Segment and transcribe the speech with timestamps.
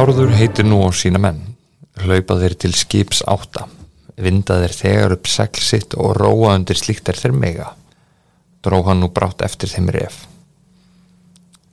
[0.00, 1.42] Bárður heitir nú á sína menn,
[2.00, 3.66] hlaupað þeir til skips átta,
[4.16, 7.66] vindað þeir þegar upp segl sitt og róa undir slíkt er þeir mega.
[8.64, 10.22] Dró hann nú brátt eftir þeim ref.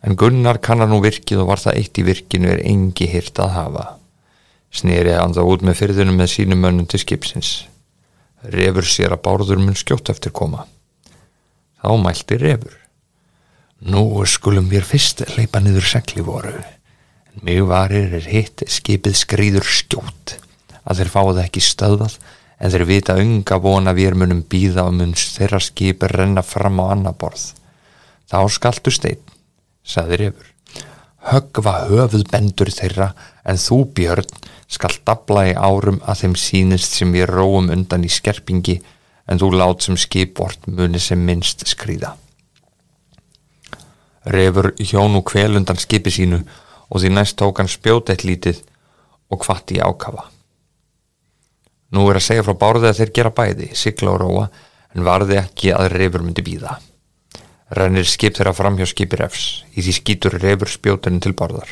[0.04, 3.56] En Gunnar kannar nú virkið og var það eitt í virkinu er engi hirt að
[3.56, 3.88] hafa.
[4.76, 7.54] Snýrið hann þá út með fyrðunum með sínum mönnum til skipsins.
[8.44, 10.68] Refur sér að Bárður mun skjótt eftir koma.
[11.80, 12.76] Þá mælti refur.
[13.88, 16.60] Nú skulum við fyrst leipa niður segli voru.
[17.46, 20.38] Mig varir er hitt skipið skrýður skjótt.
[20.88, 22.18] Að þeir fáið ekki stöðvað
[22.58, 26.86] en þeir vita unga vona við munum býða og munns þeirra skipið renna fram á
[26.96, 27.52] annar borð.
[28.28, 29.22] Þá skaltu stein,
[29.86, 30.54] saði refur.
[31.28, 33.12] Höggva höfuð bendur þeirra
[33.46, 34.30] en þú björn
[34.68, 38.80] skal dabla í árum að þeim sínist sem við róum undan í skerpingi
[39.28, 42.16] en þú lát sem skipvort muni sem minnst skrýða.
[44.28, 46.42] Refur hjónu kvel undan skipi sínu
[46.90, 48.64] og því næst tók hann spjót eitt lítið
[49.32, 50.30] og kvatti ákafa.
[51.96, 54.46] Nú er að segja frá bárði að þeir gera bæði, sigla og róa,
[54.96, 56.78] en varði ekki að refur myndi býða.
[57.78, 61.70] Rennir skip þeirra fram hjá skipir efs, í því skýtur refur spjótinu til bárðar.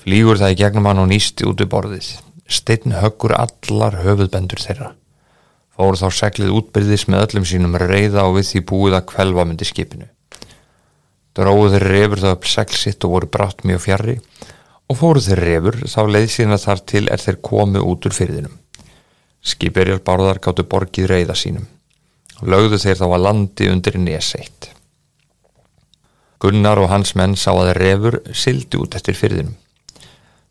[0.00, 2.08] Flýgur það í gegnum hann og nýsti út við borðið.
[2.44, 4.90] Steinn höggur allar höfuðbendur þeirra.
[5.74, 9.68] Fóru þá seglið útbyrðis með öllum sínum reyða og við því búið að kvelva myndi
[9.68, 10.08] skipinu.
[11.34, 14.18] Dróðu þeir refur það upp segl sitt og voru brátt mjög fjarrri
[14.90, 18.52] og fóru þeir refur þá leið sína þar til er þeir komu út úr fyrðinum.
[19.44, 21.66] Skipirjál bárðar gáttu borgið reyða sínum.
[22.42, 24.70] Lögðu þeir þá að landi undir neseitt.
[26.40, 29.56] Gunnar og hans menn sá að refur sildi út eftir fyrðinum.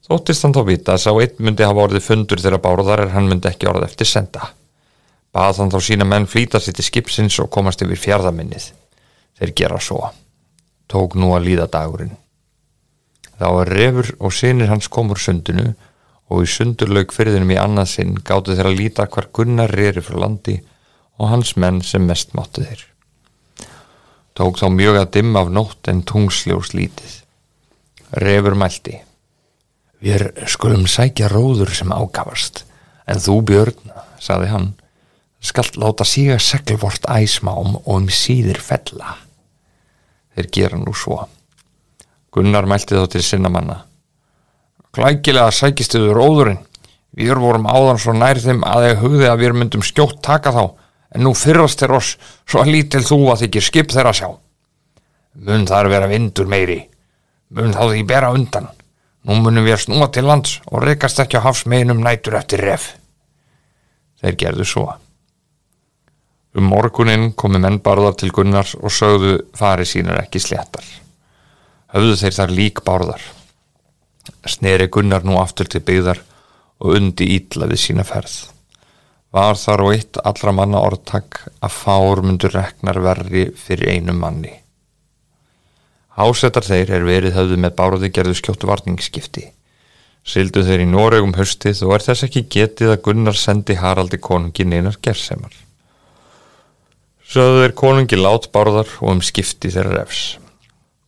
[0.03, 3.29] Þóttist hann þá vita að sá einn myndi hafa orðið fundur þegar bárðar er hann
[3.29, 4.49] myndi ekki orðið eftir senda.
[5.33, 8.67] Bað hann þá sína menn flýta sér til skipsins og komast yfir fjárðaminnið.
[9.39, 10.11] Þeir gera svo.
[10.93, 12.13] Tók nú að líða dagurinn.
[13.39, 15.71] Þá er refur og sinir hans komur sundinu
[16.29, 20.19] og í sundurlaug fyrðinum í annað sinn gáttu þeir að líta hvar Gunnar reyri frá
[20.21, 20.59] landi
[21.17, 22.85] og hans menn sem mest máttu þeir.
[24.37, 27.19] Tók þá mjög að dimma af nótt en tungsljós lítið.
[28.21, 28.99] Refur mælti.
[30.03, 32.63] Við skulum sækja róður sem ágafast,
[33.07, 34.71] en þú Björn, saði hann,
[35.39, 39.15] skalt láta síga seglvort æsmám og um síðir fella.
[40.33, 41.19] Þeir gera nú svo.
[42.33, 43.83] Gunnar mælti þá til sinna manna.
[44.93, 46.61] Glækilega sækistuðu róðurinn.
[47.13, 50.63] Við vorum áðan svo nær þeim að þeir hugði að við myndum skjótt taka þá,
[51.13, 52.15] en nú fyrrast þeir oss
[52.49, 54.29] svo lítil þú að þykir skip þeirra sjá.
[55.45, 56.79] Mun þar vera vindur meiri.
[57.53, 58.71] Mun þá því bera undan.
[59.23, 62.95] Nú munum við að snúa til lands og reykast ekki á hafsmeginum nætur eftir ref.
[64.21, 64.87] Þeir gerðu svo.
[66.53, 70.85] Um morgunin komi menn barðar til Gunnars og sögðu fari sínar ekki sléttar.
[71.93, 73.23] Höfðu þeir þar lík barðar.
[74.45, 76.21] Sneri Gunnar nú aftur til byggðar
[76.83, 78.35] og undi ítla við sína ferð.
[79.33, 84.53] Var þar og eitt allra manna orðtak að fár mundur reknar verri fyrir einum manni.
[86.13, 89.47] Hásettar þeir er verið höfðu með báraði gerðu skjóttu varningsskipti.
[90.23, 94.69] Sildu þeir í Noregum höstið og er þess ekki getið að Gunnar sendi Haraldi konungi
[94.69, 95.55] neinar gerðsemar.
[97.33, 100.37] Sögðu þeir konungi lát bárðar og um skipti þeirra refs.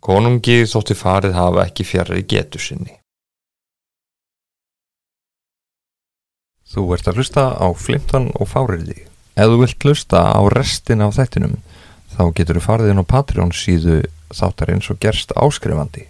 [0.01, 2.95] Konungi þótti farið hafa ekki fjarrri getu sinni.
[6.65, 9.05] Þú ert að hlusta á Flimtan og Fáriði.
[9.37, 11.59] Ef þú vilt hlusta á restin af þettinum
[12.15, 14.01] þá getur þú farið inn á Patreon síðu
[14.33, 16.07] þáttarins og gerst áskrifandi.